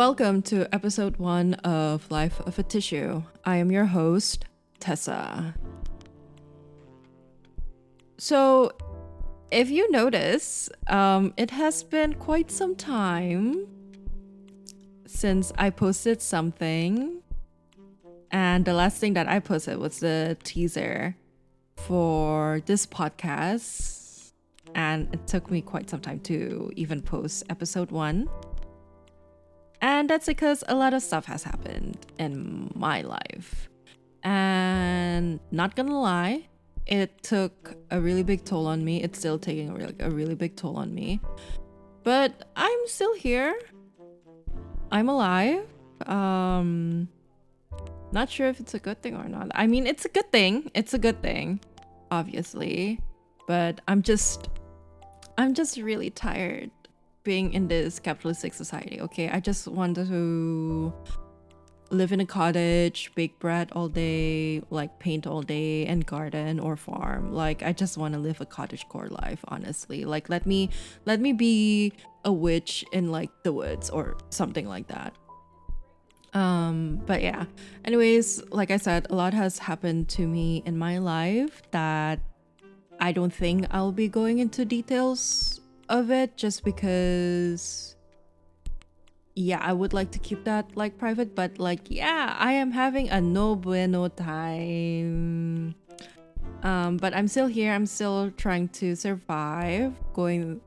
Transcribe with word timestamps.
Welcome 0.00 0.40
to 0.44 0.66
episode 0.74 1.18
one 1.18 1.52
of 1.56 2.10
Life 2.10 2.40
of 2.46 2.58
a 2.58 2.62
Tissue. 2.62 3.22
I 3.44 3.56
am 3.56 3.70
your 3.70 3.84
host, 3.84 4.46
Tessa. 4.78 5.54
So, 8.16 8.72
if 9.50 9.68
you 9.68 9.90
notice, 9.90 10.70
um, 10.86 11.34
it 11.36 11.50
has 11.50 11.82
been 11.82 12.14
quite 12.14 12.50
some 12.50 12.76
time 12.76 13.66
since 15.06 15.52
I 15.58 15.68
posted 15.68 16.22
something. 16.22 17.20
And 18.30 18.64
the 18.64 18.72
last 18.72 18.96
thing 18.96 19.12
that 19.12 19.28
I 19.28 19.38
posted 19.38 19.76
was 19.76 20.00
the 20.00 20.38
teaser 20.42 21.14
for 21.76 22.62
this 22.64 22.86
podcast. 22.86 24.32
And 24.74 25.12
it 25.12 25.26
took 25.26 25.50
me 25.50 25.60
quite 25.60 25.90
some 25.90 26.00
time 26.00 26.20
to 26.20 26.72
even 26.74 27.02
post 27.02 27.44
episode 27.50 27.90
one. 27.90 28.30
And 30.00 30.08
that's 30.08 30.24
because 30.24 30.64
a 30.66 30.74
lot 30.74 30.94
of 30.94 31.02
stuff 31.02 31.26
has 31.26 31.42
happened 31.42 32.06
in 32.18 32.70
my 32.74 33.02
life. 33.02 33.68
And 34.22 35.40
not 35.50 35.76
gonna 35.76 36.00
lie, 36.00 36.48
it 36.86 37.22
took 37.22 37.74
a 37.90 38.00
really 38.00 38.22
big 38.22 38.46
toll 38.46 38.66
on 38.66 38.82
me. 38.82 39.02
It's 39.02 39.18
still 39.18 39.38
taking 39.38 39.68
a 39.68 39.74
really, 39.74 39.94
a 40.00 40.10
really 40.10 40.34
big 40.34 40.56
toll 40.56 40.78
on 40.78 40.94
me. 40.94 41.20
But 42.02 42.48
I'm 42.56 42.78
still 42.86 43.14
here. 43.14 43.54
I'm 44.90 45.10
alive. 45.10 45.66
Um 46.06 47.06
not 48.10 48.30
sure 48.30 48.48
if 48.48 48.58
it's 48.58 48.72
a 48.72 48.78
good 48.78 49.02
thing 49.02 49.14
or 49.14 49.28
not. 49.28 49.48
I 49.54 49.66
mean, 49.66 49.86
it's 49.86 50.06
a 50.06 50.08
good 50.08 50.32
thing. 50.32 50.70
It's 50.74 50.94
a 50.94 50.98
good 50.98 51.20
thing, 51.20 51.60
obviously. 52.10 53.00
But 53.46 53.82
I'm 53.86 54.00
just 54.00 54.48
I'm 55.36 55.52
just 55.52 55.76
really 55.76 56.08
tired 56.08 56.70
being 57.22 57.52
in 57.52 57.68
this 57.68 57.98
capitalistic 57.98 58.54
society. 58.54 59.00
Okay, 59.00 59.28
I 59.28 59.40
just 59.40 59.68
want 59.68 59.96
to 59.96 60.92
live 61.90 62.12
in 62.12 62.20
a 62.20 62.26
cottage, 62.26 63.10
bake 63.14 63.38
bread 63.38 63.70
all 63.72 63.88
day, 63.88 64.62
like 64.70 64.98
paint 64.98 65.26
all 65.26 65.42
day, 65.42 65.86
and 65.86 66.06
garden 66.06 66.60
or 66.60 66.76
farm. 66.76 67.32
Like 67.32 67.62
I 67.62 67.72
just 67.72 67.98
want 67.98 68.14
to 68.14 68.20
live 68.20 68.40
a 68.40 68.46
cottage 68.46 68.88
core 68.88 69.08
life. 69.08 69.40
Honestly, 69.48 70.04
like 70.04 70.28
let 70.28 70.46
me 70.46 70.70
let 71.04 71.20
me 71.20 71.32
be 71.32 71.92
a 72.24 72.32
witch 72.32 72.84
in 72.92 73.10
like 73.10 73.30
the 73.42 73.52
woods 73.52 73.90
or 73.90 74.16
something 74.30 74.68
like 74.68 74.88
that. 74.88 75.14
Um, 76.32 77.00
but 77.06 77.22
yeah. 77.22 77.46
Anyways, 77.84 78.42
like 78.50 78.70
I 78.70 78.76
said, 78.76 79.08
a 79.10 79.14
lot 79.14 79.34
has 79.34 79.58
happened 79.58 80.08
to 80.10 80.26
me 80.26 80.62
in 80.64 80.78
my 80.78 80.98
life 80.98 81.62
that 81.72 82.20
I 83.00 83.12
don't 83.12 83.34
think 83.34 83.66
I'll 83.70 83.92
be 83.92 84.08
going 84.08 84.38
into 84.38 84.64
details 84.64 85.59
of 85.90 86.10
it 86.10 86.36
just 86.36 86.64
because 86.64 87.96
yeah, 89.34 89.60
I 89.60 89.72
would 89.72 89.92
like 89.92 90.12
to 90.12 90.18
keep 90.18 90.44
that 90.44 90.76
like 90.76 90.98
private, 90.98 91.34
but 91.34 91.58
like 91.58 91.90
yeah, 91.90 92.36
I 92.38 92.52
am 92.52 92.70
having 92.70 93.10
a 93.10 93.20
no 93.20 93.56
bueno 93.56 94.08
time. 94.08 95.74
Um, 96.62 96.96
but 96.98 97.14
I'm 97.14 97.28
still 97.28 97.46
here. 97.46 97.72
I'm 97.72 97.86
still 97.86 98.30
trying 98.36 98.68
to 98.80 98.94
survive, 98.94 99.94
going 100.12 100.60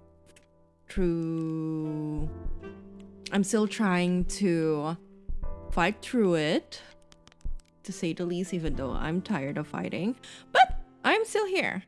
through. 0.89 2.29
I'm 3.31 3.43
still 3.43 3.67
trying 3.67 4.25
to 4.41 4.97
fight 5.71 6.01
through 6.01 6.35
it, 6.35 6.81
to 7.83 7.91
say 7.91 8.13
the 8.13 8.25
least. 8.25 8.53
Even 8.53 8.75
though 8.75 8.91
I'm 8.91 9.21
tired 9.21 9.57
of 9.57 9.67
fighting, 9.67 10.15
but 10.51 10.81
I'm 11.03 11.25
still 11.25 11.45
here. 11.45 11.83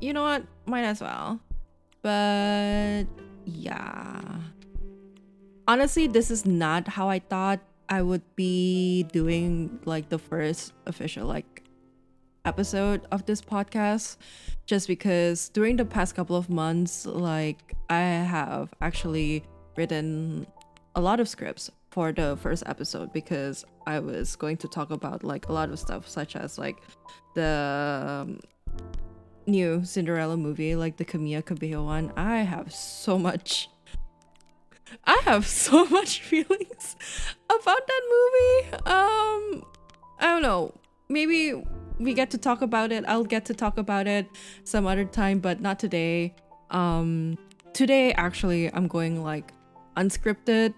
You 0.00 0.12
know 0.12 0.22
what? 0.22 0.44
Might 0.66 0.84
as 0.84 1.00
well. 1.00 1.40
But 2.02 3.04
yeah. 3.44 4.20
Honestly, 5.68 6.06
this 6.06 6.30
is 6.30 6.46
not 6.46 6.88
how 6.88 7.08
I 7.08 7.18
thought 7.20 7.60
I 7.88 8.02
would 8.02 8.22
be 8.36 9.04
doing 9.12 9.80
like 9.84 10.08
the 10.08 10.18
first 10.18 10.72
official 10.86 11.26
like 11.26 11.62
episode 12.44 13.02
of 13.10 13.26
this 13.26 13.42
podcast 13.42 14.16
just 14.64 14.88
because 14.88 15.50
during 15.50 15.76
the 15.76 15.84
past 15.84 16.14
couple 16.14 16.36
of 16.36 16.48
months 16.48 17.04
like 17.04 17.74
I 17.90 18.00
have 18.00 18.72
actually 18.80 19.44
written 19.76 20.46
a 20.94 21.00
lot 21.00 21.20
of 21.20 21.28
scripts 21.28 21.70
for 21.90 22.12
the 22.12 22.38
first 22.40 22.62
episode 22.66 23.12
because 23.12 23.64
I 23.86 23.98
was 23.98 24.36
going 24.36 24.56
to 24.58 24.68
talk 24.68 24.90
about 24.90 25.24
like 25.24 25.48
a 25.48 25.52
lot 25.52 25.70
of 25.70 25.78
stuff 25.78 26.08
such 26.08 26.36
as 26.36 26.58
like 26.58 26.78
the 27.34 28.22
um, 28.22 28.40
new 29.46 29.84
Cinderella 29.84 30.36
movie, 30.36 30.74
like 30.76 30.96
the 30.96 31.04
Camila 31.04 31.44
Cabello 31.44 31.84
one, 31.84 32.12
I 32.16 32.38
have 32.38 32.72
so 32.72 33.18
much. 33.18 33.68
I 35.04 35.20
have 35.24 35.46
so 35.62 35.84
much 35.86 36.20
feelings 36.20 36.96
about 37.48 37.86
that 37.86 38.02
movie. 38.10 38.72
Um, 38.86 39.64
I 40.18 40.26
don't 40.26 40.42
know. 40.42 40.74
Maybe 41.08 41.54
we 41.98 42.14
get 42.14 42.30
to 42.30 42.38
talk 42.38 42.62
about 42.62 42.92
it. 42.92 43.04
I'll 43.06 43.24
get 43.24 43.44
to 43.46 43.54
talk 43.54 43.78
about 43.78 44.06
it 44.06 44.26
some 44.64 44.86
other 44.86 45.04
time, 45.04 45.40
but 45.40 45.60
not 45.60 45.78
today. 45.78 46.34
Um, 46.70 47.36
today 47.72 48.12
actually, 48.12 48.72
I'm 48.72 48.88
going 48.88 49.22
like 49.22 49.52
unscripted. 49.96 50.74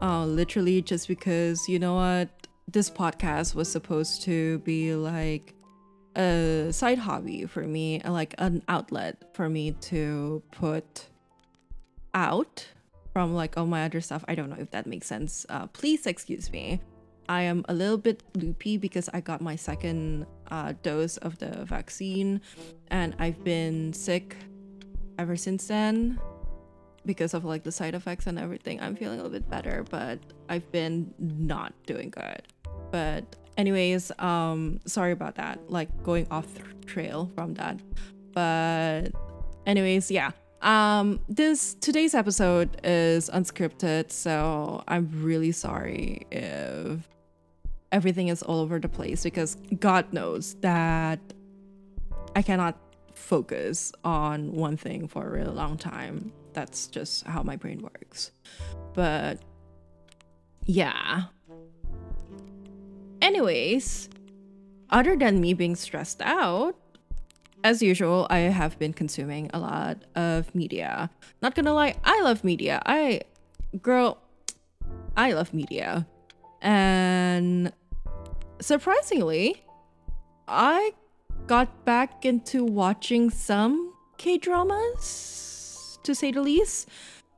Uh, 0.00 0.24
literally 0.24 0.80
just 0.80 1.08
because 1.08 1.68
you 1.68 1.78
know 1.78 1.96
what, 1.96 2.28
this 2.68 2.88
podcast 2.88 3.54
was 3.54 3.70
supposed 3.70 4.22
to 4.22 4.58
be 4.60 4.94
like 4.94 5.54
a 6.16 6.68
side 6.72 6.98
hobby 6.98 7.46
for 7.46 7.62
me, 7.62 8.00
like 8.04 8.34
an 8.38 8.62
outlet 8.68 9.22
for 9.34 9.48
me 9.48 9.72
to 9.72 10.42
put 10.50 11.06
out 12.14 12.66
from 13.12 13.34
like 13.34 13.56
all 13.56 13.66
my 13.66 13.84
other 13.84 14.00
stuff. 14.00 14.24
I 14.28 14.34
don't 14.34 14.50
know 14.50 14.56
if 14.58 14.70
that 14.70 14.86
makes 14.86 15.06
sense. 15.06 15.46
Uh, 15.48 15.66
please 15.68 16.06
excuse 16.06 16.50
me. 16.52 16.80
I 17.28 17.42
am 17.42 17.64
a 17.68 17.74
little 17.74 17.98
bit 17.98 18.22
loopy 18.34 18.78
because 18.78 19.10
I 19.12 19.20
got 19.20 19.40
my 19.40 19.54
second 19.54 20.26
uh, 20.50 20.72
dose 20.82 21.18
of 21.18 21.38
the 21.38 21.64
vaccine 21.64 22.40
and 22.88 23.14
I've 23.18 23.44
been 23.44 23.92
sick 23.92 24.36
ever 25.18 25.36
since 25.36 25.66
then 25.66 26.18
because 27.04 27.34
of 27.34 27.44
like 27.44 27.64
the 27.64 27.72
side 27.72 27.94
effects 27.94 28.26
and 28.26 28.38
everything. 28.38 28.80
I'm 28.80 28.96
feeling 28.96 29.20
a 29.20 29.22
little 29.22 29.38
bit 29.38 29.48
better, 29.50 29.84
but 29.90 30.18
I've 30.48 30.70
been 30.72 31.12
not 31.18 31.74
doing 31.86 32.10
good. 32.10 32.42
But 32.90 33.36
anyways 33.58 34.10
um 34.18 34.80
sorry 34.86 35.12
about 35.12 35.34
that 35.34 35.70
like 35.70 35.90
going 36.02 36.26
off 36.30 36.46
trail 36.86 37.30
from 37.34 37.54
that. 37.54 37.78
But 38.32 39.08
anyways 39.66 40.10
yeah. 40.10 40.30
Um 40.62 41.20
this 41.28 41.74
today's 41.74 42.14
episode 42.14 42.80
is 42.82 43.30
unscripted 43.30 44.10
so 44.10 44.82
i'm 44.88 45.08
really 45.22 45.52
sorry 45.52 46.26
if 46.32 47.08
everything 47.92 48.26
is 48.26 48.42
all 48.42 48.58
over 48.58 48.80
the 48.80 48.88
place 48.88 49.22
because 49.22 49.56
god 49.78 50.12
knows 50.12 50.54
that 50.62 51.20
i 52.34 52.42
cannot 52.42 52.76
focus 53.18 53.92
on 54.04 54.52
one 54.52 54.76
thing 54.76 55.06
for 55.08 55.26
a 55.26 55.30
really 55.30 55.52
long 55.52 55.76
time. 55.76 56.32
That's 56.54 56.86
just 56.86 57.26
how 57.26 57.42
my 57.42 57.56
brain 57.56 57.82
works. 57.82 58.30
But 58.94 59.40
yeah 60.64 61.24
Anyways, 63.38 64.08
other 64.90 65.14
than 65.14 65.40
me 65.40 65.54
being 65.54 65.76
stressed 65.76 66.20
out, 66.22 66.74
as 67.62 67.80
usual, 67.80 68.26
I 68.30 68.50
have 68.50 68.76
been 68.80 68.92
consuming 68.92 69.48
a 69.54 69.60
lot 69.60 70.02
of 70.16 70.52
media. 70.56 71.08
Not 71.40 71.54
gonna 71.54 71.72
lie, 71.72 71.94
I 72.02 72.20
love 72.22 72.42
media. 72.42 72.82
I, 72.84 73.20
girl, 73.80 74.18
I 75.16 75.34
love 75.34 75.54
media. 75.54 76.04
And 76.62 77.72
surprisingly, 78.60 79.62
I 80.48 80.90
got 81.46 81.84
back 81.84 82.24
into 82.24 82.64
watching 82.64 83.30
some 83.30 83.94
K 84.16 84.38
dramas, 84.38 86.00
to 86.02 86.12
say 86.12 86.32
the 86.32 86.42
least. 86.42 86.88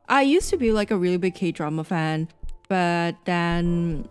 I 0.09 0.23
used 0.23 0.49
to 0.49 0.57
be 0.57 0.73
like 0.73 0.91
a 0.91 0.97
really 0.97 1.19
big 1.19 1.35
K 1.35 1.53
drama 1.53 1.85
fan, 1.85 2.29
but 2.71 3.17
then 3.27 4.09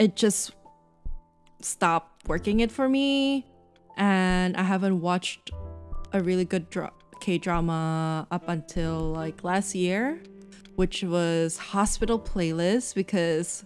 it 0.00 0.16
just 0.16 0.57
stopped 1.60 2.28
working 2.28 2.60
it 2.60 2.70
for 2.70 2.88
me 2.88 3.46
and 3.98 4.56
I 4.56 4.62
haven't 4.62 5.00
watched 5.00 5.50
a 6.12 6.22
really 6.22 6.44
good 6.44 6.66
K 7.20 7.36
drama 7.36 8.26
up 8.30 8.48
until 8.48 9.00
like 9.12 9.44
last 9.44 9.74
year, 9.74 10.20
which 10.76 11.02
was 11.02 11.58
Hospital 11.58 12.18
Playlist 12.18 12.94
because 12.94 13.64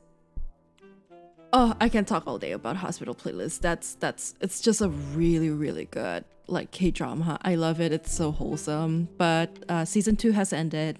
oh, 1.52 1.76
I 1.80 1.88
can 1.88 2.04
talk 2.04 2.26
all 2.26 2.38
day 2.38 2.52
about 2.52 2.76
Hospital 2.76 3.14
Playlist. 3.14 3.60
That's 3.60 3.94
that's 3.96 4.34
it's 4.40 4.60
just 4.60 4.80
a 4.80 4.88
really 4.88 5.50
really 5.50 5.84
good 5.84 6.24
like 6.48 6.70
K 6.70 6.90
drama. 6.90 7.38
I 7.42 7.54
love 7.54 7.80
it. 7.80 7.92
It's 7.92 8.12
so 8.12 8.32
wholesome. 8.32 9.08
But 9.18 9.50
uh, 9.68 9.84
season 9.84 10.16
two 10.16 10.32
has 10.32 10.52
ended, 10.52 10.98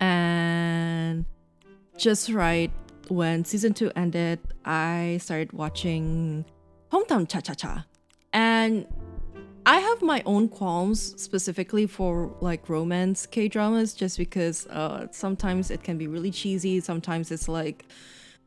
and 0.00 1.24
just 1.96 2.28
right 2.30 2.72
when 3.08 3.44
season 3.44 3.74
two 3.74 3.90
ended, 3.94 4.40
I 4.68 5.18
started 5.22 5.54
watching 5.54 6.44
Hometown 6.92 7.26
Cha 7.26 7.40
Cha 7.40 7.54
Cha. 7.54 7.86
And 8.34 8.86
I 9.64 9.78
have 9.78 10.02
my 10.02 10.22
own 10.26 10.48
qualms 10.48 11.20
specifically 11.20 11.86
for 11.86 12.36
like 12.40 12.68
romance 12.68 13.24
K 13.24 13.48
dramas 13.48 13.94
just 13.94 14.18
because 14.18 14.66
uh 14.66 15.06
sometimes 15.10 15.70
it 15.70 15.82
can 15.82 15.96
be 15.96 16.06
really 16.06 16.30
cheesy. 16.30 16.80
Sometimes 16.80 17.30
it's 17.30 17.48
like, 17.48 17.86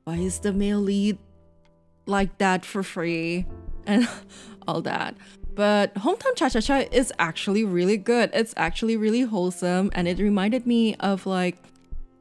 why 0.04 0.16
is 0.16 0.40
the 0.40 0.54
male 0.54 0.80
lead 0.80 1.18
like 2.06 2.38
that 2.38 2.66
for 2.66 2.84
free 2.84 3.46
and 3.88 4.08
all 4.68 4.82
that. 4.82 5.16
But 5.56 5.94
Hometown 5.96 6.36
Cha 6.36 6.50
Cha 6.50 6.62
Cha 6.62 6.78
is 6.92 7.12
actually 7.18 7.64
really 7.64 7.98
good. 7.98 8.30
It's 8.32 8.54
actually 8.58 8.96
really 8.96 9.22
wholesome 9.22 9.90
and 9.94 10.08
it 10.08 10.20
reminded 10.20 10.68
me 10.68 10.96
of 10.98 11.26
like 11.26 11.58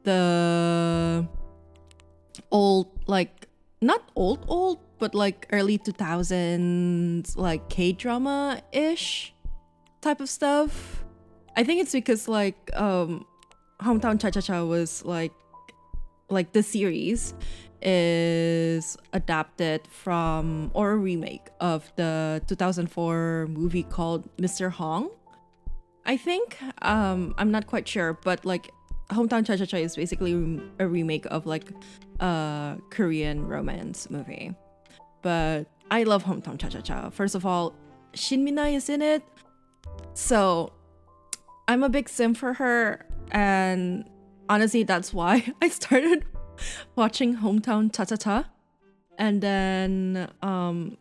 the 0.03 1.27
old 2.51 2.87
like 3.07 3.40
not 3.81 4.03
old 4.15 4.45
old 4.47 4.79
but 4.99 5.15
like 5.15 5.47
early 5.51 5.77
2000s 5.77 7.35
like 7.35 7.67
k-drama 7.69 8.61
ish 8.71 9.33
type 10.01 10.21
of 10.21 10.29
stuff. 10.29 11.03
I 11.55 11.63
think 11.63 11.81
it's 11.81 11.91
because 11.91 12.27
like 12.27 12.69
um 12.75 13.25
hometown 13.81 14.21
cha-cha-cha 14.21 14.63
was 14.63 15.03
like 15.03 15.33
like 16.29 16.53
the 16.53 16.63
series 16.63 17.33
is 17.81 18.95
adapted 19.13 19.81
from 19.87 20.69
or 20.75 20.91
a 20.91 20.97
remake 20.97 21.49
of 21.59 21.91
the 21.95 22.41
2004 22.45 23.47
movie 23.49 23.81
called 23.81 24.29
mr 24.37 24.69
hong 24.69 25.09
i 26.05 26.15
think. 26.15 26.57
Um 26.83 27.33
i'm 27.39 27.49
not 27.49 27.65
quite 27.65 27.87
sure 27.87 28.13
but 28.23 28.45
like 28.45 28.71
hometown 29.09 29.45
cha-cha-cha 29.45 29.77
is 29.77 29.95
basically 29.95 30.61
a 30.77 30.87
remake 30.87 31.25
of 31.31 31.47
like 31.47 31.71
a 32.21 32.77
korean 32.89 33.45
romance 33.45 34.09
movie 34.09 34.55
but 35.21 35.67
I 35.89 36.03
love 36.03 36.23
Hometown 36.23 36.57
Cha 36.57 36.69
Cha 36.69 36.81
Cha. 36.81 37.09
First 37.09 37.35
of 37.35 37.45
all, 37.45 37.73
Shin 38.13 38.43
Min-a 38.43 38.75
is 38.75 38.89
in 38.89 39.01
it. 39.01 39.23
So 40.13 40.71
I'm 41.67 41.83
a 41.83 41.89
big 41.89 42.09
sim 42.09 42.33
for 42.33 42.53
her. 42.53 43.05
And 43.31 44.09
honestly, 44.49 44.83
that's 44.83 45.13
why 45.13 45.53
I 45.61 45.69
started 45.69 46.25
watching 46.95 47.37
Hometown 47.37 47.93
Cha 47.93 48.05
Cha 48.05 48.15
Cha. 48.15 48.49
And 49.17 49.41
then 49.41 50.31
um, 50.41 50.97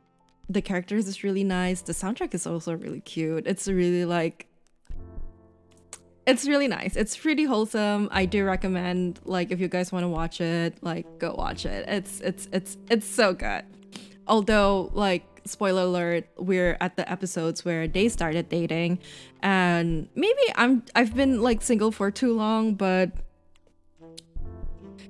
the 0.49 0.61
characters 0.61 1.07
is 1.07 1.25
really 1.25 1.45
nice. 1.45 1.83
The 1.83 1.93
soundtrack 1.93 2.35
is 2.35 2.47
also 2.47 2.77
really 2.77 3.01
cute. 3.01 3.47
It's 3.47 3.69
really 3.69 4.05
like 4.05 4.49
it's 6.31 6.47
really 6.47 6.69
nice. 6.69 6.97
It's 6.97 7.17
pretty 7.17 7.45
wholesome. 7.45 8.09
I 8.11 8.25
do 8.27 8.45
recommend 8.45 9.21
like 9.25 9.51
if 9.51 9.61
you 9.61 9.69
guys 9.69 9.93
want 9.93 10.05
to 10.05 10.09
watch 10.09 10.41
it, 10.41 10.79
like 10.83 11.07
go 11.19 11.35
watch 11.35 11.67
it. 11.67 11.89
It's 11.89 12.21
it's 12.21 12.49
it's 12.53 12.77
it's 12.89 13.07
so 13.07 13.35
good 13.35 13.65
although 14.31 14.91
like 14.95 15.25
spoiler 15.45 15.83
alert 15.83 16.25
we're 16.39 16.77
at 16.81 16.97
the 16.97 17.11
episodes 17.11 17.65
where 17.65 17.89
they 17.89 18.09
started 18.09 18.49
dating 18.49 18.99
and 19.43 20.09
maybe 20.15 20.45
i'm 20.55 20.83
i've 20.95 21.15
been 21.15 21.43
like 21.43 21.61
single 21.61 21.91
for 21.91 22.11
too 22.11 22.35
long 22.35 22.75
but 22.75 23.11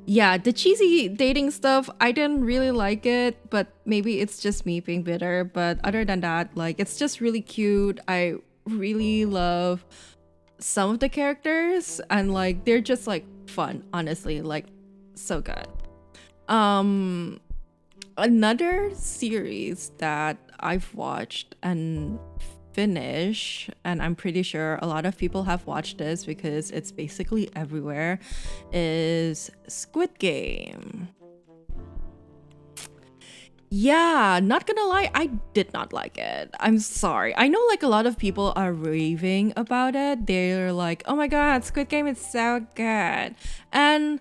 yeah 0.06 0.38
the 0.38 0.52
cheesy 0.52 1.08
dating 1.08 1.50
stuff 1.50 1.90
i 2.00 2.10
didn't 2.10 2.42
really 2.42 2.70
like 2.70 3.04
it 3.04 3.50
but 3.50 3.66
maybe 3.84 4.20
it's 4.20 4.40
just 4.40 4.64
me 4.64 4.80
being 4.80 5.02
bitter 5.02 5.44
but 5.44 5.78
other 5.84 6.04
than 6.04 6.20
that 6.20 6.56
like 6.56 6.80
it's 6.80 6.96
just 6.96 7.20
really 7.20 7.42
cute 7.42 8.00
i 8.08 8.34
really 8.66 9.24
love 9.24 9.84
some 10.60 10.90
of 10.90 11.00
the 11.00 11.08
characters 11.08 12.00
and 12.10 12.32
like 12.32 12.64
they're 12.64 12.80
just 12.80 13.06
like 13.06 13.24
fun 13.48 13.82
honestly 13.92 14.40
like 14.42 14.66
so 15.14 15.40
good 15.40 15.66
um 16.48 17.40
another 18.16 18.90
series 18.94 19.92
that 19.98 20.36
I've 20.60 20.94
watched 20.94 21.54
and 21.62 22.18
finish 22.72 23.68
and 23.84 24.02
I'm 24.02 24.14
pretty 24.14 24.42
sure 24.42 24.78
a 24.82 24.86
lot 24.86 25.06
of 25.06 25.16
people 25.16 25.44
have 25.44 25.66
watched 25.66 25.98
this 25.98 26.24
because 26.24 26.70
it's 26.70 26.92
basically 26.92 27.50
everywhere 27.56 28.20
is 28.72 29.50
Squid 29.66 30.18
Game. 30.18 31.08
Yeah, 33.70 34.40
not 34.42 34.66
gonna 34.66 34.84
lie, 34.86 35.10
I 35.14 35.26
did 35.54 35.72
not 35.72 35.92
like 35.92 36.18
it. 36.18 36.50
I'm 36.58 36.80
sorry. 36.80 37.36
I 37.36 37.46
know 37.46 37.64
like 37.68 37.84
a 37.84 37.88
lot 37.88 38.04
of 38.04 38.18
people 38.18 38.52
are 38.56 38.72
raving 38.72 39.52
about 39.56 39.94
it. 39.94 40.26
They're 40.26 40.72
like, 40.72 41.04
"Oh 41.06 41.14
my 41.14 41.28
god, 41.28 41.64
Squid 41.64 41.88
Game 41.88 42.08
is 42.08 42.18
so 42.20 42.66
good." 42.74 43.36
And 43.72 44.20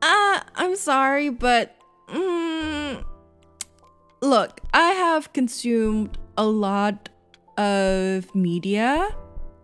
uh, 0.00 0.40
I'm 0.56 0.74
sorry, 0.76 1.28
but 1.28 1.76
Mm, 2.10 3.04
look, 4.20 4.60
I 4.74 4.90
have 4.90 5.32
consumed 5.32 6.18
a 6.36 6.44
lot 6.44 7.08
of 7.56 8.34
media 8.34 9.08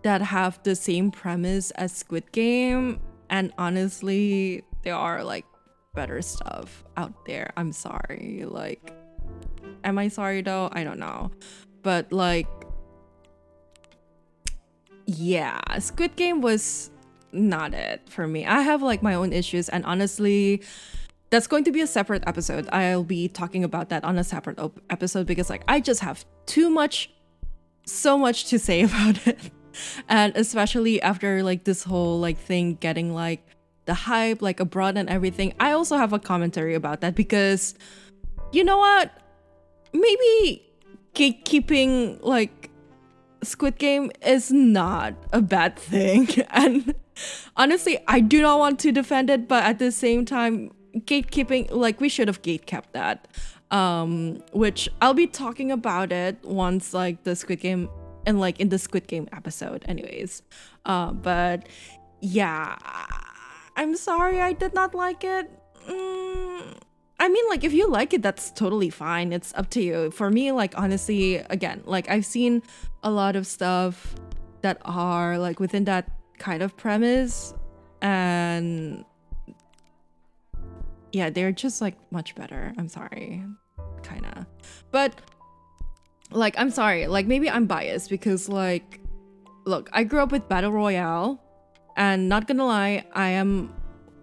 that 0.02 0.22
have 0.22 0.62
the 0.62 0.76
same 0.76 1.10
premise 1.10 1.72
as 1.72 1.90
Squid 1.90 2.30
Game, 2.30 3.00
and 3.30 3.52
honestly, 3.58 4.62
there 4.82 4.94
are 4.94 5.24
like 5.24 5.44
better 5.96 6.22
stuff 6.22 6.84
out 6.96 7.26
there. 7.26 7.52
I'm 7.56 7.72
sorry. 7.72 8.44
Like, 8.46 8.92
am 9.82 9.98
I 9.98 10.06
sorry 10.06 10.42
though? 10.42 10.68
I 10.70 10.84
don't 10.84 11.00
know. 11.00 11.32
But 11.82 12.12
like, 12.12 12.46
yeah, 15.06 15.60
Squid 15.80 16.14
Game 16.14 16.40
was 16.40 16.90
not 17.32 17.74
it 17.74 18.08
for 18.08 18.28
me. 18.28 18.46
I 18.46 18.60
have 18.60 18.82
like 18.82 19.02
my 19.02 19.14
own 19.14 19.32
issues, 19.32 19.68
and 19.68 19.84
honestly, 19.84 20.62
that's 21.30 21.46
going 21.46 21.64
to 21.64 21.72
be 21.72 21.80
a 21.80 21.86
separate 21.86 22.22
episode. 22.26 22.68
I'll 22.72 23.04
be 23.04 23.28
talking 23.28 23.64
about 23.64 23.88
that 23.88 24.04
on 24.04 24.18
a 24.18 24.24
separate 24.24 24.58
op- 24.58 24.80
episode 24.90 25.26
because 25.26 25.50
like 25.50 25.64
I 25.66 25.80
just 25.80 26.00
have 26.00 26.24
too 26.46 26.70
much 26.70 27.10
so 27.84 28.18
much 28.18 28.46
to 28.46 28.58
say 28.58 28.82
about 28.88 29.26
it. 29.26 29.50
And 30.08 30.34
especially 30.36 31.02
after 31.02 31.42
like 31.42 31.64
this 31.64 31.82
whole 31.82 32.20
like 32.20 32.38
thing 32.38 32.76
getting 32.76 33.12
like 33.14 33.55
the 33.86 33.94
hype 33.94 34.42
like 34.42 34.60
abroad 34.60 34.96
and 34.96 35.08
everything. 35.08 35.54
I 35.58 35.72
also 35.72 35.96
have 35.96 36.12
a 36.12 36.18
commentary 36.18 36.74
about 36.74 37.00
that 37.00 37.14
because 37.14 37.74
you 38.52 38.62
know 38.62 38.78
what? 38.78 39.10
Maybe 39.92 40.62
gatekeeping 41.14 42.22
like 42.22 42.70
Squid 43.42 43.78
Game 43.78 44.10
is 44.24 44.52
not 44.52 45.14
a 45.32 45.40
bad 45.40 45.78
thing. 45.78 46.28
And 46.50 46.94
honestly, 47.56 47.98
I 48.06 48.20
do 48.20 48.42
not 48.42 48.58
want 48.58 48.78
to 48.80 48.92
defend 48.92 49.30
it, 49.30 49.48
but 49.48 49.64
at 49.64 49.78
the 49.78 49.90
same 49.90 50.26
time, 50.26 50.70
gatekeeping 50.94 51.70
like 51.70 52.00
we 52.00 52.08
should 52.08 52.28
have 52.28 52.42
gate 52.42 52.66
kept 52.66 52.92
that 52.92 53.28
um 53.70 54.40
which 54.52 54.88
i'll 55.02 55.14
be 55.14 55.26
talking 55.26 55.70
about 55.70 56.12
it 56.12 56.38
once 56.44 56.94
like 56.94 57.22
the 57.24 57.34
squid 57.34 57.60
game 57.60 57.88
and 58.24 58.40
like 58.40 58.58
in 58.60 58.68
the 58.68 58.78
squid 58.78 59.06
game 59.06 59.28
episode 59.32 59.84
anyways 59.88 60.42
uh 60.86 61.12
but 61.12 61.66
yeah 62.20 62.76
i'm 63.76 63.96
sorry 63.96 64.40
i 64.40 64.52
did 64.52 64.74
not 64.74 64.94
like 64.94 65.24
it 65.24 65.50
mm, 65.88 66.78
i 67.20 67.28
mean 67.28 67.44
like 67.48 67.64
if 67.64 67.72
you 67.72 67.88
like 67.88 68.12
it 68.12 68.22
that's 68.22 68.50
totally 68.50 68.90
fine 68.90 69.32
it's 69.32 69.52
up 69.54 69.70
to 69.70 69.82
you 69.82 70.10
for 70.10 70.30
me 70.30 70.52
like 70.52 70.76
honestly 70.78 71.36
again 71.50 71.82
like 71.84 72.08
i've 72.10 72.26
seen 72.26 72.62
a 73.02 73.10
lot 73.10 73.36
of 73.36 73.46
stuff 73.46 74.14
that 74.62 74.78
are 74.84 75.38
like 75.38 75.60
within 75.60 75.84
that 75.84 76.10
kind 76.38 76.62
of 76.62 76.76
premise 76.76 77.54
and 78.02 79.04
yeah, 81.12 81.30
they're 81.30 81.52
just 81.52 81.80
like 81.80 81.96
much 82.12 82.34
better. 82.34 82.74
I'm 82.76 82.88
sorry. 82.88 83.42
Kind 84.02 84.26
of. 84.26 84.46
But 84.90 85.18
like 86.30 86.54
I'm 86.58 86.70
sorry. 86.70 87.06
Like 87.06 87.26
maybe 87.26 87.48
I'm 87.48 87.66
biased 87.66 88.10
because 88.10 88.48
like 88.48 89.00
look, 89.64 89.88
I 89.92 90.04
grew 90.04 90.20
up 90.20 90.30
with 90.30 90.48
Battle 90.48 90.72
Royale 90.72 91.42
and 91.96 92.28
not 92.28 92.46
to 92.48 92.54
lie, 92.54 93.04
I 93.12 93.30
am 93.30 93.74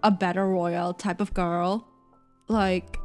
a 0.02 0.10
Battle 0.10 0.46
Royale 0.46 0.94
type 0.94 1.20
of 1.20 1.34
girl. 1.34 1.86
Like 2.48 2.98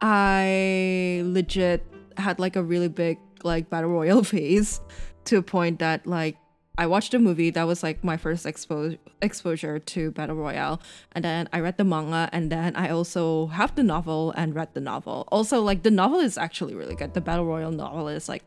I 0.00 1.22
legit 1.24 1.84
had 2.16 2.38
like 2.38 2.56
a 2.56 2.62
really 2.62 2.88
big 2.88 3.18
like 3.42 3.70
Battle 3.70 3.90
Royale 3.90 4.22
phase 4.32 4.80
to 5.24 5.38
a 5.38 5.42
point 5.42 5.78
that 5.78 6.06
like 6.06 6.36
I 6.76 6.86
watched 6.86 7.14
a 7.14 7.20
movie 7.20 7.50
that 7.50 7.64
was 7.64 7.84
like 7.84 8.02
my 8.02 8.16
first 8.16 8.44
expo- 8.46 8.98
exposure 9.22 9.78
to 9.78 10.10
battle 10.10 10.34
royale, 10.34 10.82
and 11.12 11.24
then 11.24 11.48
I 11.52 11.60
read 11.60 11.78
the 11.78 11.84
manga, 11.84 12.28
and 12.32 12.50
then 12.50 12.74
I 12.74 12.88
also 12.88 13.46
have 13.46 13.76
the 13.76 13.84
novel 13.84 14.32
and 14.36 14.56
read 14.56 14.74
the 14.74 14.80
novel. 14.80 15.28
Also, 15.30 15.60
like 15.60 15.84
the 15.84 15.92
novel 15.92 16.18
is 16.18 16.36
actually 16.36 16.74
really 16.74 16.96
good. 16.96 17.14
The 17.14 17.20
battle 17.20 17.46
royale 17.46 17.70
novel 17.70 18.08
is 18.08 18.28
like 18.28 18.42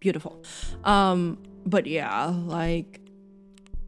beautiful. 0.00 0.42
Um, 0.82 1.38
but 1.64 1.86
yeah, 1.86 2.26
like 2.26 3.01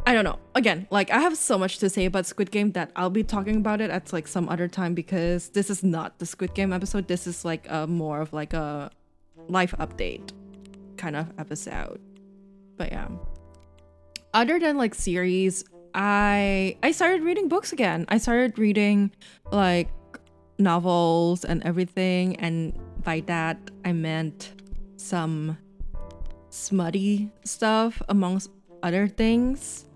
I 0.06 0.12
don't 0.12 0.24
know. 0.24 0.38
Again, 0.54 0.86
like 0.90 1.10
I 1.10 1.18
have 1.18 1.36
so 1.36 1.56
much 1.56 1.78
to 1.78 1.88
say 1.88 2.04
about 2.04 2.26
Squid 2.26 2.50
Game 2.50 2.72
that 2.72 2.90
I'll 2.94 3.10
be 3.10 3.22
talking 3.22 3.56
about 3.56 3.80
it 3.80 3.90
at 3.90 4.12
like 4.12 4.28
some 4.28 4.48
other 4.48 4.68
time 4.68 4.94
because 4.94 5.48
this 5.50 5.70
is 5.70 5.82
not 5.82 6.18
the 6.18 6.26
Squid 6.26 6.54
Game 6.54 6.72
episode. 6.72 7.08
This 7.08 7.26
is 7.26 7.44
like 7.44 7.66
a 7.70 7.86
more 7.86 8.20
of 8.20 8.32
like 8.32 8.52
a 8.52 8.90
life 9.48 9.74
update 9.78 10.32
kind 10.96 11.16
of 11.16 11.26
episode 11.38 12.00
but 12.76 12.90
yeah 12.90 13.08
other 14.32 14.58
than 14.58 14.76
like 14.78 14.94
series 14.94 15.64
i 15.94 16.76
i 16.82 16.90
started 16.92 17.22
reading 17.22 17.48
books 17.48 17.72
again 17.72 18.04
i 18.08 18.16
started 18.16 18.58
reading 18.58 19.10
like 19.52 19.88
novels 20.58 21.44
and 21.44 21.62
everything 21.64 22.36
and 22.36 22.78
by 23.02 23.20
that 23.20 23.58
i 23.84 23.92
meant 23.92 24.52
some 24.96 25.58
smutty 26.48 27.30
stuff 27.44 28.00
amongst 28.08 28.50
other 28.84 29.08
things. 29.08 29.86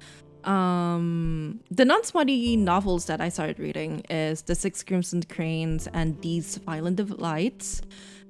Um, 0.45 1.61
the 1.71 1.85
non-smutty 1.85 2.57
novels 2.57 3.07
that 3.07 3.21
I 3.21 3.29
started 3.29 3.59
reading 3.59 4.01
is 4.09 4.43
The 4.43 4.55
Six 4.55 4.83
Crimson 4.83 5.23
Cranes 5.25 5.89
and 5.93 6.21
These 6.23 6.59
Violent 6.59 6.97
Delights. 6.97 7.83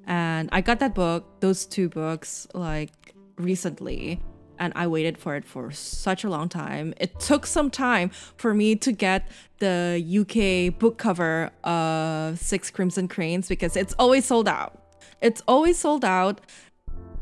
And 0.07 0.49
I 0.51 0.61
got 0.61 0.79
that 0.79 0.95
book, 0.95 1.39
those 1.39 1.65
two 1.65 1.87
books, 1.89 2.47
like 2.53 3.13
recently 3.37 4.19
and 4.59 4.73
I 4.75 4.87
waited 4.87 5.17
for 5.17 5.35
it 5.35 5.45
for 5.45 5.71
such 5.71 6.23
a 6.23 6.29
long 6.29 6.49
time. 6.49 6.93
It 6.97 7.19
took 7.19 7.45
some 7.45 7.71
time 7.71 8.09
for 8.09 8.53
me 8.53 8.75
to 8.75 8.91
get 8.91 9.27
the 9.59 10.03
UK 10.03 10.77
book 10.77 10.97
cover 10.97 11.49
of 11.63 12.37
Six 12.37 12.69
Crimson 12.69 13.07
Cranes 13.07 13.47
because 13.47 13.75
it's 13.75 13.95
always 13.97 14.25
sold 14.25 14.47
out. 14.47 14.77
It's 15.21 15.41
always 15.47 15.77
sold 15.79 16.05
out, 16.05 16.41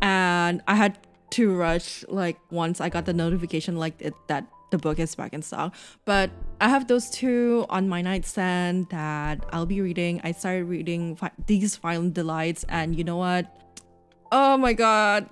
and 0.01 0.61
I 0.67 0.75
had 0.75 0.99
to 1.31 1.55
rush 1.55 2.03
like 2.09 2.37
once 2.51 2.81
I 2.81 2.89
got 2.89 3.05
the 3.05 3.13
notification 3.13 3.77
like 3.77 4.01
it, 4.01 4.13
that 4.27 4.47
the 4.69 4.77
book 4.77 4.99
is 4.99 5.15
back 5.15 5.33
in 5.33 5.41
stock. 5.41 5.73
But 6.05 6.29
I 6.59 6.69
have 6.69 6.87
those 6.87 7.09
two 7.09 7.65
on 7.69 7.87
my 7.87 8.01
nightstand 8.01 8.89
that 8.89 9.45
I'll 9.51 9.65
be 9.65 9.81
reading. 9.81 10.21
I 10.23 10.31
started 10.31 10.65
reading 10.65 11.17
these 11.45 11.75
Violent 11.77 12.13
Delights, 12.13 12.65
and 12.69 12.97
you 12.97 13.03
know 13.03 13.17
what? 13.17 13.45
Oh 14.31 14.57
my 14.57 14.73
god. 14.73 15.29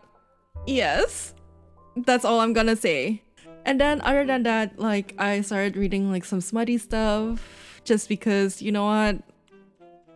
Yes. 0.65 1.33
That's 1.95 2.25
all 2.25 2.39
I'm 2.39 2.53
gonna 2.53 2.75
say. 2.75 3.21
And 3.65 3.81
then 3.81 4.01
other 4.01 4.25
than 4.25 4.43
that, 4.43 4.79
like 4.79 5.15
I 5.17 5.41
started 5.41 5.75
reading 5.75 6.11
like 6.11 6.25
some 6.25 6.41
smutty 6.41 6.77
stuff 6.77 7.81
just 7.83 8.07
because 8.09 8.61
you 8.61 8.71
know 8.71 8.85
what? 8.85 9.17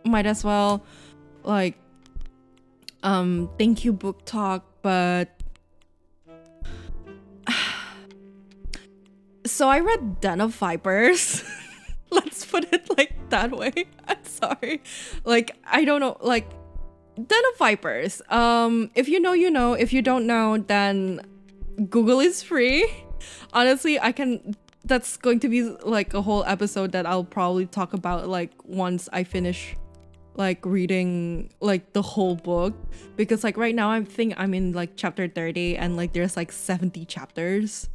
Might 0.04 0.26
as 0.26 0.44
well 0.44 0.82
like 1.42 1.76
um 3.02 3.50
thank 3.58 3.84
you 3.84 3.92
BookTok, 3.92 4.62
but 4.82 5.39
so 9.50 9.68
I 9.68 9.80
read 9.80 10.20
Den 10.20 10.40
of 10.40 10.54
Vipers. 10.54 11.44
Let's 12.10 12.44
put 12.44 12.72
it 12.72 12.88
like 12.96 13.30
that 13.30 13.52
way. 13.52 13.72
I'm 14.08 14.24
sorry. 14.24 14.82
Like 15.24 15.56
I 15.64 15.84
don't 15.84 16.00
know 16.00 16.16
like 16.20 16.50
Den 17.14 17.42
of 17.52 17.58
Vipers. 17.58 18.22
Um 18.28 18.90
if 18.94 19.08
you 19.08 19.20
know 19.20 19.32
you 19.32 19.50
know, 19.50 19.74
if 19.74 19.92
you 19.92 20.02
don't 20.02 20.26
know 20.26 20.58
then 20.58 21.20
Google 21.88 22.20
is 22.20 22.42
free. 22.42 22.88
Honestly, 23.52 23.98
I 24.00 24.12
can 24.12 24.56
that's 24.84 25.16
going 25.16 25.40
to 25.40 25.48
be 25.48 25.62
like 25.62 26.14
a 26.14 26.22
whole 26.22 26.44
episode 26.44 26.92
that 26.92 27.06
I'll 27.06 27.24
probably 27.24 27.66
talk 27.66 27.92
about 27.92 28.28
like 28.28 28.52
once 28.64 29.08
I 29.12 29.24
finish 29.24 29.76
like 30.36 30.64
reading 30.64 31.50
like 31.60 31.92
the 31.92 32.00
whole 32.00 32.34
book 32.34 32.74
because 33.16 33.44
like 33.44 33.56
right 33.56 33.74
now 33.74 33.90
I 33.90 34.02
think 34.04 34.34
I'm 34.38 34.54
in 34.54 34.72
like 34.72 34.92
chapter 34.96 35.28
30 35.28 35.76
and 35.76 35.96
like 35.96 36.12
there's 36.12 36.36
like 36.36 36.50
70 36.50 37.04
chapters. 37.04 37.88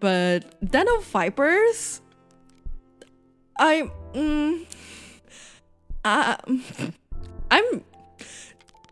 But 0.00 0.54
Den 0.70 0.86
of 0.96 1.04
Vipers 1.04 2.02
I 3.58 3.90
mm, 4.14 4.64
uh, 6.04 6.36
I'm 7.50 7.84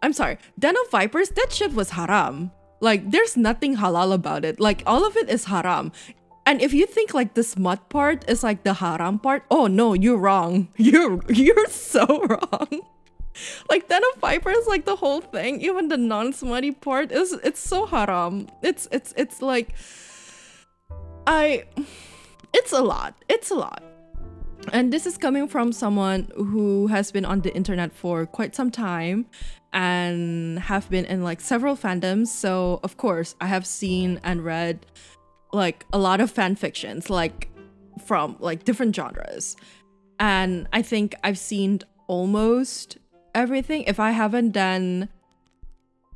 I'm 0.03 0.13
sorry. 0.13 0.39
Den 0.59 0.75
of 0.77 0.91
Vipers 0.91 1.31
that 1.31 1.53
shit 1.53 1.73
was 1.73 1.91
haram. 1.91 2.51
Like 2.81 3.11
there's 3.11 3.37
nothing 3.37 3.77
halal 3.77 4.13
about 4.13 4.45
it. 4.45 4.61
Like 4.61 4.83
all 4.87 5.07
of 5.07 5.17
it 5.17 5.31
is 5.31 5.45
haram. 5.45 5.93
And 6.45 6.63
if 6.63 6.73
you 6.73 6.87
think 6.87 7.15
like 7.15 7.35
the 7.35 7.43
smut 7.43 7.89
part 7.89 8.29
is 8.29 8.43
like 8.43 8.63
the 8.63 8.75
haram 8.75 9.19
part, 9.19 9.45
oh 9.51 9.67
no, 9.67 9.95
you're 9.95 10.19
wrong. 10.19 10.69
You're 10.77 11.21
you're 11.29 11.67
so 11.69 12.07
wrong. 12.31 12.83
like 13.69 13.89
Den 13.89 14.03
of 14.15 14.21
Viper 14.21 14.51
is 14.51 14.67
like 14.67 14.85
the 14.85 14.97
whole 14.97 15.21
thing. 15.21 15.61
Even 15.61 15.89
the 15.89 15.97
non-smutty 15.97 16.73
part 16.73 17.13
is 17.13 17.33
it's 17.45 17.61
so 17.61 17.87
haram. 17.87 18.49
It's 18.63 18.89
it's 18.91 19.15
it's 19.17 19.43
like 19.43 19.75
I 21.27 21.65
it's 22.53 22.73
a 22.73 22.83
lot. 22.83 23.15
It's 23.29 23.51
a 23.51 23.55
lot. 23.55 23.83
And 24.73 24.93
this 24.93 25.07
is 25.07 25.17
coming 25.17 25.47
from 25.47 25.73
someone 25.73 26.31
who 26.35 26.89
has 26.89 27.13
been 27.13 27.25
on 27.25 27.41
the 27.41 27.55
internet 27.55 27.93
for 27.93 28.27
quite 28.27 28.55
some 28.55 28.71
time 28.71 29.27
and 29.73 30.59
have 30.59 30.89
been 30.91 31.05
in 31.05 31.23
like 31.23 31.41
several 31.41 31.77
fandoms. 31.77 32.29
So, 32.29 32.81
of 32.83 32.97
course, 32.97 33.37
I 33.41 33.47
have 33.47 33.67
seen 33.67 34.21
and 34.25 34.45
read 34.45 34.87
like 35.53 35.85
a 35.93 35.99
lot 35.99 36.21
of 36.21 36.31
fan 36.31 36.57
fictions, 36.57 37.11
like 37.11 37.49
from 38.05 38.37
like 38.41 38.65
different 38.65 38.97
genres. 38.97 39.57
And 40.19 40.67
I 40.73 40.83
think 40.83 41.15
I've 41.23 41.39
seen 41.39 41.81
almost 42.09 42.99
everything. 43.35 43.83
If 43.83 44.01
I 44.01 44.11
haven't 44.11 44.51
done, 44.51 45.09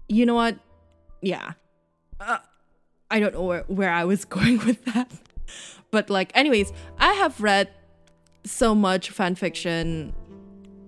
you 0.08 0.26
know 0.26 0.34
what? 0.34 0.58
Yeah. 1.20 1.52
Uh, 2.18 2.38
I 3.10 3.20
don't 3.20 3.34
know 3.34 3.42
where, 3.42 3.64
where 3.66 3.90
I 3.90 4.04
was 4.04 4.24
going 4.36 4.58
with 4.64 4.84
that. 4.86 5.10
But, 5.90 6.10
like, 6.10 6.30
anyways, 6.34 6.72
I 6.98 7.12
have 7.14 7.40
read 7.40 7.68
so 8.44 8.74
much 8.74 9.10
fan 9.10 9.34
fiction 9.34 10.14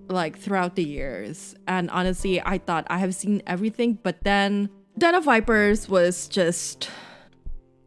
like 0.08 0.38
throughout 0.38 0.76
the 0.76 0.84
years. 0.84 1.54
And 1.66 1.90
honestly, 1.90 2.40
I 2.40 2.58
thought 2.58 2.86
I 2.88 2.98
have 2.98 3.14
seen 3.14 3.42
everything, 3.46 3.98
but 4.02 4.22
then 4.22 4.68
Den 4.98 5.14
of 5.14 5.24
Vipers 5.24 5.88
was 5.88 6.28
just 6.28 6.90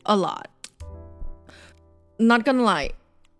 a 0.05 0.17
lot. 0.17 0.49
Not 2.17 2.45
gonna 2.45 2.63
lie, 2.63 2.91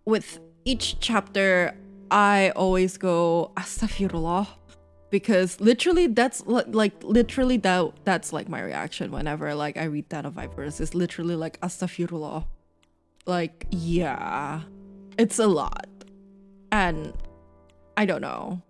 with 0.04 0.38
each 0.64 1.00
chapter, 1.00 1.74
I 2.10 2.52
always 2.54 2.96
go 2.96 3.50
astaghfirullah 3.56 4.46
because 5.10 5.60
literally 5.60 6.06
that's 6.06 6.44
like 6.46 7.02
literally 7.02 7.56
that 7.58 7.92
that's 8.04 8.32
like 8.32 8.48
my 8.48 8.60
reaction 8.62 9.10
whenever 9.10 9.54
like 9.54 9.76
I 9.76 9.84
read 9.84 10.08
Den 10.08 10.26
of 10.26 10.34
Vipers. 10.34 10.80
It's 10.80 10.94
literally 10.94 11.36
like 11.36 11.60
astaghfirullah. 11.60 12.44
Like 13.26 13.66
yeah, 13.70 14.62
it's 15.18 15.38
a 15.38 15.46
lot, 15.46 15.88
and 16.70 17.12
I 17.96 18.04
don't 18.04 18.20
know 18.20 18.62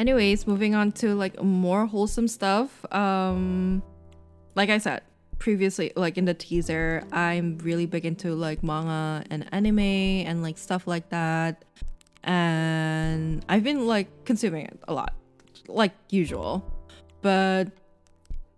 anyways 0.00 0.46
moving 0.46 0.74
on 0.74 0.90
to 0.90 1.14
like 1.14 1.40
more 1.42 1.84
wholesome 1.84 2.26
stuff 2.26 2.86
um 2.90 3.82
like 4.54 4.70
i 4.70 4.78
said 4.78 5.02
previously 5.38 5.92
like 5.94 6.16
in 6.16 6.24
the 6.24 6.32
teaser 6.32 7.04
i'm 7.12 7.58
really 7.58 7.84
big 7.84 8.06
into 8.06 8.34
like 8.34 8.62
manga 8.62 9.22
and 9.28 9.46
anime 9.52 9.78
and 9.78 10.42
like 10.42 10.56
stuff 10.56 10.86
like 10.86 11.10
that 11.10 11.66
and 12.24 13.44
i've 13.48 13.64
been 13.64 13.86
like 13.86 14.08
consuming 14.24 14.66
it 14.66 14.78
a 14.88 14.92
lot 14.92 15.14
like 15.68 15.92
usual 16.10 16.64
but 17.22 17.66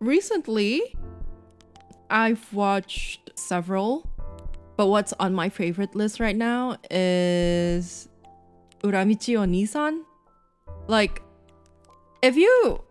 recently 0.01 0.95
i've 2.11 2.53
watched 2.53 3.31
several 3.35 4.09
but 4.77 4.87
what's 4.87 5.13
on 5.15 5.35
my 5.35 5.49
favorite 5.49 5.95
list 5.95 6.19
right 6.21 6.37
now 6.37 6.77
is 6.91 8.09
uramichi 8.83 9.37
onisan 9.37 10.03
like 10.89 11.23
if 12.23 12.37
you 12.37 12.83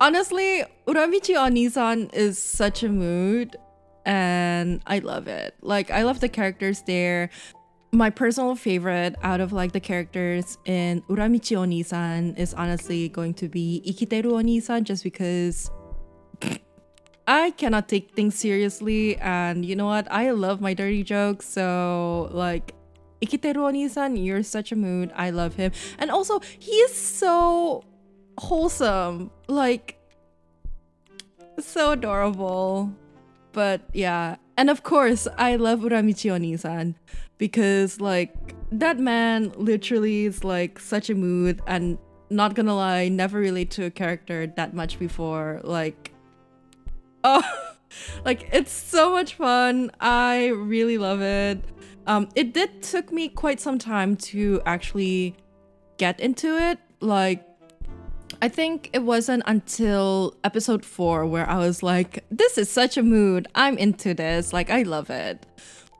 honestly, 0.00 0.64
Uramichi 0.86 1.34
Onisan 1.34 2.12
is 2.14 2.38
such 2.38 2.82
a 2.82 2.88
mood 2.88 3.56
and 4.04 4.82
I 4.86 4.98
love 4.98 5.28
it. 5.28 5.54
Like 5.62 5.90
I 5.90 6.02
love 6.02 6.20
the 6.20 6.28
characters 6.28 6.82
there. 6.82 7.30
My 7.94 8.10
personal 8.10 8.56
favorite 8.56 9.14
out 9.22 9.40
of 9.40 9.52
like 9.52 9.70
the 9.70 9.78
characters 9.78 10.58
in 10.64 11.02
Uramichi 11.02 11.56
Onisan 11.56 12.36
is 12.36 12.52
honestly 12.52 13.08
going 13.08 13.34
to 13.34 13.48
be 13.48 13.84
Ikiteru 13.86 14.32
Onisan 14.32 14.82
just 14.82 15.04
because 15.04 15.70
I 17.28 17.52
cannot 17.52 17.88
take 17.88 18.10
things 18.10 18.34
seriously 18.34 19.16
and 19.18 19.64
you 19.64 19.76
know 19.76 19.86
what? 19.86 20.10
I 20.10 20.32
love 20.32 20.60
my 20.60 20.74
dirty 20.74 21.04
jokes, 21.04 21.46
so 21.46 22.30
like 22.32 22.74
Ikiteru 23.22 23.62
Onisan, 23.70 24.18
you're 24.18 24.42
such 24.42 24.72
a 24.72 24.76
mood. 24.76 25.12
I 25.14 25.30
love 25.30 25.54
him. 25.54 25.70
And 25.96 26.10
also, 26.10 26.40
he 26.58 26.72
is 26.72 26.92
so 26.92 27.84
wholesome. 28.38 29.30
Like, 29.46 29.98
so 31.60 31.92
adorable. 31.92 32.92
But 33.52 33.82
yeah. 33.92 34.36
And 34.56 34.68
of 34.68 34.82
course, 34.82 35.28
I 35.38 35.56
love 35.56 35.80
Uramichi 35.80 36.28
Onisan 36.30 36.96
because, 37.38 38.00
like, 38.00 38.54
that 38.72 38.98
man 38.98 39.52
literally 39.56 40.24
is 40.24 40.44
like 40.44 40.78
such 40.78 41.10
a 41.10 41.14
mood 41.14 41.60
and 41.66 41.98
not 42.30 42.54
gonna 42.54 42.74
lie, 42.74 43.08
never 43.08 43.38
relate 43.38 43.70
to 43.72 43.84
a 43.84 43.90
character 43.90 44.46
that 44.46 44.74
much 44.74 44.98
before. 44.98 45.60
Like, 45.64 46.12
oh, 47.24 47.42
like 48.24 48.48
it's 48.52 48.72
so 48.72 49.10
much 49.10 49.34
fun. 49.34 49.90
I 50.00 50.48
really 50.48 50.98
love 50.98 51.20
it. 51.20 51.64
Um, 52.06 52.28
it 52.34 52.52
did 52.52 52.82
took 52.82 53.12
me 53.12 53.28
quite 53.28 53.60
some 53.60 53.78
time 53.78 54.16
to 54.16 54.60
actually 54.66 55.36
get 55.96 56.20
into 56.20 56.58
it. 56.58 56.78
Like, 57.00 57.46
I 58.42 58.48
think 58.48 58.90
it 58.92 59.02
wasn't 59.02 59.42
until 59.46 60.36
episode 60.44 60.84
four 60.84 61.24
where 61.26 61.48
I 61.48 61.58
was 61.58 61.82
like, 61.82 62.24
this 62.30 62.58
is 62.58 62.68
such 62.68 62.96
a 62.96 63.02
mood. 63.02 63.48
I'm 63.54 63.78
into 63.78 64.12
this. 64.12 64.52
Like, 64.52 64.68
I 64.70 64.82
love 64.82 65.08
it. 65.08 65.46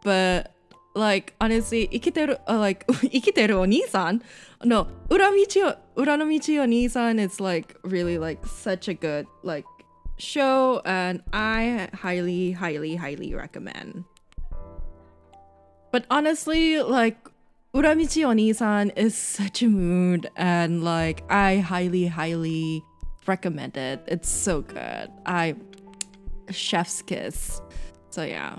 But 0.02 0.53
like 0.94 1.34
honestly, 1.40 1.88
ikiteru 1.88 2.38
uh, 2.48 2.58
like 2.58 2.86
ikiteru 2.88 3.60
onisan. 3.64 4.22
No, 4.64 4.86
uramichi 5.08 5.62
uramichi 5.96 6.56
onisan 6.58 7.18
is 7.18 7.40
like 7.40 7.76
really 7.82 8.18
like 8.18 8.44
such 8.46 8.88
a 8.88 8.94
good 8.94 9.26
like 9.42 9.66
show 10.18 10.80
and 10.84 11.22
I 11.32 11.88
highly, 11.92 12.52
highly, 12.52 12.96
highly 12.96 13.34
recommend. 13.34 14.04
But 15.92 16.06
honestly, 16.10 16.82
like 16.82 17.16
Uramichi 17.74 18.24
Oni-san 18.24 18.90
is 18.90 19.16
such 19.16 19.62
a 19.62 19.68
mood 19.68 20.30
and 20.36 20.84
like 20.84 21.24
I 21.28 21.58
highly, 21.58 22.06
highly 22.06 22.84
recommend 23.26 23.76
it. 23.76 24.00
It's 24.06 24.28
so 24.28 24.62
good. 24.62 25.10
I 25.26 25.56
chef's 26.50 27.02
kiss. 27.02 27.60
So 28.10 28.22
yeah. 28.22 28.58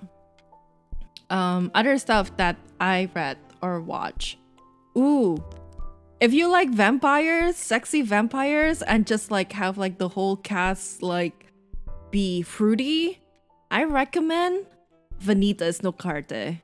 Um 1.29 1.71
other 1.73 1.97
stuff 1.97 2.35
that 2.37 2.57
I 2.79 3.09
read 3.13 3.37
or 3.61 3.81
watch. 3.81 4.37
Ooh. 4.97 5.43
If 6.19 6.33
you 6.33 6.47
like 6.47 6.69
vampires, 6.69 7.57
sexy 7.57 8.01
vampires, 8.01 8.81
and 8.81 9.05
just 9.05 9.31
like 9.31 9.51
have 9.51 9.77
like 9.77 9.97
the 9.97 10.07
whole 10.07 10.37
cast 10.37 11.03
like 11.03 11.47
be 12.09 12.41
fruity, 12.41 13.19
I 13.69 13.83
recommend 13.83 14.65
Vanitas 15.21 15.83
no 15.83 15.91
Carte. 15.91 16.61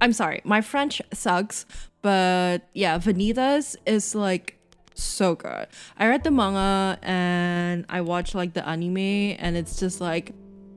I'm 0.00 0.12
sorry, 0.12 0.40
my 0.44 0.60
French 0.60 1.02
sucks, 1.12 1.66
but 2.02 2.68
yeah, 2.74 2.98
Vanitas 2.98 3.74
is 3.86 4.14
like 4.14 4.58
so 4.94 5.34
good. 5.34 5.66
I 5.98 6.08
read 6.08 6.22
the 6.22 6.30
manga 6.30 6.98
and 7.02 7.84
I 7.88 8.02
watched 8.02 8.34
like 8.34 8.54
the 8.54 8.66
anime, 8.66 9.34
and 9.38 9.56
it's 9.56 9.80
just 9.80 10.00
like 10.00 10.32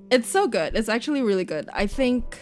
it's 0.09 0.27
so 0.29 0.47
good. 0.47 0.75
It's 0.75 0.89
actually 0.89 1.21
really 1.21 1.45
good. 1.45 1.69
I 1.73 1.85
think 1.85 2.39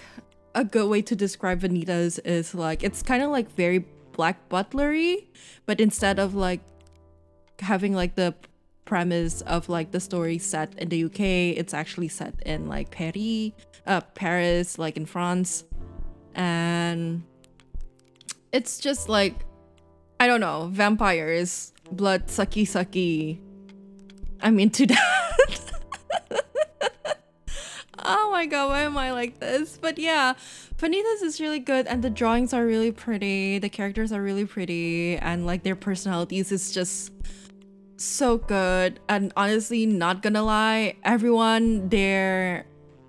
a 0.56 0.64
good 0.64 0.90
way 0.90 1.02
to 1.02 1.16
describe 1.16 1.62
Vanitas 1.62 2.18
is 2.26 2.56
like 2.56 2.82
it's 2.82 3.04
kind 3.04 3.22
of 3.22 3.30
like 3.30 3.52
very 3.56 3.86
black 4.14 4.50
butlery, 4.50 5.30
but 5.66 5.80
instead 5.80 6.18
of 6.18 6.34
like 6.34 6.62
having 7.60 7.94
like 7.94 8.16
the 8.16 8.34
premise 8.86 9.42
of 9.42 9.68
like 9.68 9.92
the 9.92 10.00
story 10.00 10.38
set 10.38 10.74
in 10.80 10.90
the 10.90 11.04
UK, 11.04 11.20
it's 11.60 11.74
actually 11.74 12.08
set 12.08 12.34
in 12.46 12.68
like 12.68 12.90
Paris, 12.90 13.52
uh, 13.86 14.02
Paris, 14.16 14.80
like 14.80 14.96
in 14.96 15.06
France, 15.06 15.66
and 16.34 17.22
it's 18.54 18.80
just 18.80 19.10
like 19.10 19.46
I 20.22 20.28
don't 20.28 20.40
know, 20.40 20.70
vampires, 20.72 21.74
blood 21.92 22.28
sucky 22.28 22.64
sucky. 22.64 23.40
I'm 24.42 24.60
into 24.60 24.86
that. 24.88 26.45
Oh 28.06 28.30
my 28.32 28.46
god, 28.46 28.70
why 28.70 28.82
am 28.82 28.98
I 28.98 29.12
like 29.12 29.40
this? 29.40 29.78
But 29.78 29.98
yeah, 29.98 30.34
Vanitas 30.78 31.24
is 31.24 31.42
really 31.42 31.60
good 31.60 31.88
and 31.88 32.04
the 32.04 32.10
drawings 32.10 32.54
are 32.54 32.66
really 32.66 32.92
pretty. 32.92 33.60
The 33.60 33.70
characters 33.70 34.12
are 34.12 34.22
really 34.22 34.46
pretty 34.46 35.18
and 35.18 35.46
like 35.46 35.64
their 35.64 35.76
personalities 35.76 36.52
is 36.52 36.72
just 36.72 37.12
so 37.98 38.38
good. 38.38 39.00
And 39.10 39.34
honestly, 39.36 39.86
not 39.86 40.22
gonna 40.22 40.44
lie, 40.44 40.96
everyone 41.04 41.90
there 41.90 42.66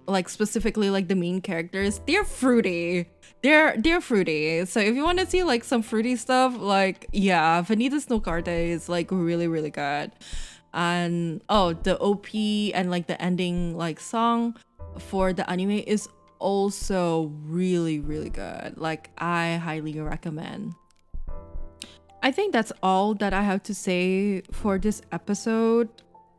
like 0.08 0.28
specifically 0.28 0.90
like 0.90 1.08
the 1.08 1.16
main 1.16 1.40
characters, 1.40 2.00
they're 2.06 2.24
fruity. 2.24 3.08
They're 3.42 3.76
they're 3.76 4.00
fruity. 4.00 4.64
So 4.64 4.80
if 4.80 4.94
you 4.94 5.04
want 5.04 5.18
to 5.18 5.26
see 5.26 5.42
like 5.42 5.64
some 5.64 5.82
fruity 5.82 6.16
stuff, 6.16 6.56
like 6.58 7.06
yeah, 7.12 7.62
Vanitas 7.62 8.08
no 8.08 8.20
Carte 8.20 8.48
is 8.48 8.88
like 8.88 9.10
really 9.10 9.48
really 9.48 9.70
good. 9.70 10.12
And 10.72 11.42
oh, 11.48 11.72
the 11.72 11.98
OP 11.98 12.28
and 12.34 12.90
like 12.90 13.06
the 13.06 13.20
ending 13.20 13.76
like 13.76 14.00
song 14.00 14.56
for 14.98 15.32
the 15.32 15.48
anime 15.50 15.82
is 15.86 16.08
also 16.38 17.32
really 17.44 18.00
really 18.00 18.30
good. 18.30 18.76
Like 18.76 19.10
I 19.18 19.56
highly 19.56 19.98
recommend. 20.00 20.74
I 22.22 22.32
think 22.32 22.52
that's 22.52 22.72
all 22.82 23.14
that 23.14 23.32
I 23.32 23.42
have 23.42 23.62
to 23.64 23.74
say 23.74 24.42
for 24.50 24.78
this 24.78 25.02
episode. 25.12 25.88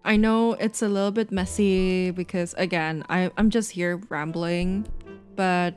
I 0.03 0.17
know 0.17 0.53
it's 0.53 0.81
a 0.81 0.87
little 0.87 1.11
bit 1.11 1.31
messy 1.31 2.11
because 2.11 2.53
again, 2.57 3.03
I, 3.09 3.31
I'm 3.37 3.49
just 3.49 3.71
here 3.71 4.01
rambling, 4.09 4.87
but 5.35 5.75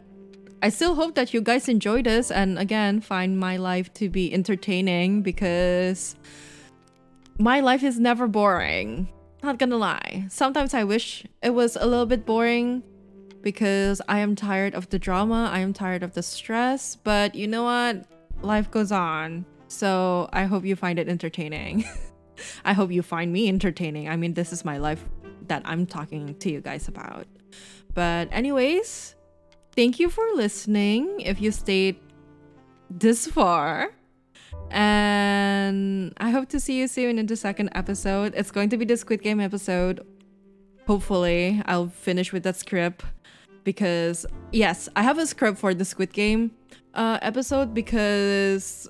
I 0.62 0.68
still 0.68 0.94
hope 0.94 1.14
that 1.14 1.32
you 1.32 1.40
guys 1.40 1.68
enjoy 1.68 2.02
this 2.02 2.30
and 2.30 2.58
again 2.58 3.00
find 3.00 3.38
my 3.38 3.56
life 3.56 3.92
to 3.94 4.08
be 4.08 4.32
entertaining 4.32 5.22
because 5.22 6.16
my 7.38 7.60
life 7.60 7.82
is 7.82 7.98
never 7.98 8.26
boring. 8.26 9.08
Not 9.42 9.58
gonna 9.58 9.76
lie. 9.76 10.26
Sometimes 10.28 10.74
I 10.74 10.84
wish 10.84 11.24
it 11.42 11.50
was 11.50 11.76
a 11.76 11.86
little 11.86 12.06
bit 12.06 12.26
boring 12.26 12.82
because 13.42 14.02
I 14.08 14.18
am 14.18 14.36
tired 14.36 14.74
of 14.74 14.90
the 14.90 14.98
drama, 14.98 15.50
I 15.52 15.60
am 15.60 15.72
tired 15.72 16.02
of 16.02 16.12
the 16.12 16.22
stress, 16.22 16.96
but 16.96 17.34
you 17.34 17.48
know 17.48 17.64
what? 17.64 18.04
Life 18.42 18.70
goes 18.70 18.92
on. 18.92 19.46
So 19.68 20.28
I 20.32 20.44
hope 20.44 20.64
you 20.64 20.76
find 20.76 20.98
it 20.98 21.08
entertaining. 21.08 21.84
I 22.64 22.72
hope 22.72 22.90
you 22.90 23.02
find 23.02 23.32
me 23.32 23.48
entertaining. 23.48 24.08
I 24.08 24.16
mean, 24.16 24.34
this 24.34 24.52
is 24.52 24.64
my 24.64 24.78
life 24.78 25.04
that 25.48 25.62
I'm 25.64 25.86
talking 25.86 26.34
to 26.36 26.50
you 26.50 26.60
guys 26.60 26.88
about. 26.88 27.26
But, 27.94 28.28
anyways, 28.32 29.14
thank 29.74 29.98
you 29.98 30.08
for 30.10 30.24
listening 30.34 31.20
if 31.20 31.40
you 31.40 31.52
stayed 31.52 31.96
this 32.88 33.26
far. 33.26 33.90
And 34.70 36.12
I 36.18 36.30
hope 36.30 36.48
to 36.50 36.60
see 36.60 36.78
you 36.78 36.88
soon 36.88 37.18
in 37.18 37.26
the 37.26 37.36
second 37.36 37.70
episode. 37.74 38.34
It's 38.36 38.50
going 38.50 38.68
to 38.70 38.76
be 38.76 38.84
the 38.84 38.96
Squid 38.96 39.22
Game 39.22 39.40
episode. 39.40 40.06
Hopefully, 40.86 41.62
I'll 41.66 41.88
finish 41.88 42.32
with 42.32 42.42
that 42.44 42.56
script 42.56 43.04
because, 43.64 44.26
yes, 44.52 44.88
I 44.96 45.02
have 45.02 45.18
a 45.18 45.26
script 45.26 45.58
for 45.58 45.74
the 45.74 45.84
Squid 45.84 46.12
Game 46.12 46.52
uh, 46.94 47.18
episode 47.22 47.74
because 47.74 48.88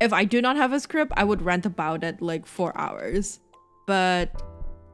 if 0.00 0.12
I 0.12 0.24
do 0.24 0.42
not 0.42 0.56
have 0.56 0.72
a 0.72 0.80
script, 0.80 1.12
I 1.16 1.24
would 1.24 1.42
rant 1.42 1.66
about 1.66 2.04
it 2.04 2.20
like 2.20 2.46
four 2.46 2.76
hours. 2.76 3.40
But 3.86 4.42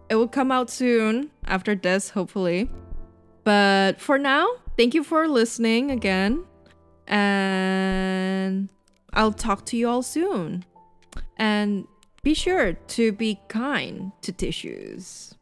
it 0.09 0.17
will 0.17 0.29
come 0.29 0.53
out 0.53 0.71
soon 0.71 1.31
after 1.47 1.75
this, 1.75 2.11
hopefully. 2.11 2.71
But 3.45 4.01
for 4.01 4.19
now, 4.19 4.47
thank 4.77 4.95
you 4.95 5.03
for 5.03 5.27
listening 5.27 5.91
again. 5.91 6.45
And 7.07 8.69
I'll 9.13 9.33
talk 9.33 9.65
to 9.67 9.77
you 9.77 9.89
all 9.89 10.03
soon. 10.03 10.65
And 11.37 11.87
be 12.23 12.35
sure 12.35 12.73
to 12.73 13.13
be 13.13 13.41
kind 13.49 14.13
to 14.23 14.33
tissues. 14.33 15.35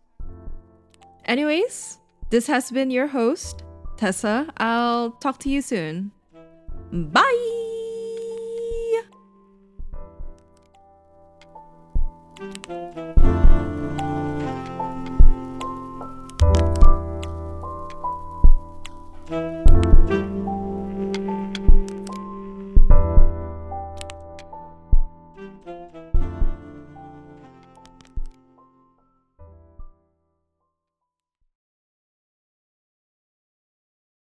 Anyways, 1.24 1.98
this 2.30 2.46
has 2.46 2.70
been 2.70 2.90
your 2.90 3.06
host, 3.08 3.62
Tessa. 3.96 4.48
I'll 4.56 5.12
talk 5.12 5.38
to 5.40 5.50
you 5.50 5.62
soon. 5.62 6.12
Bye! 6.92 7.60
Thank 12.40 12.68
you. 12.70 12.89